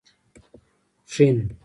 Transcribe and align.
پښين 1.07 1.39